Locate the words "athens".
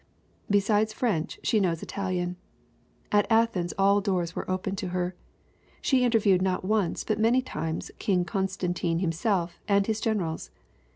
3.31-3.71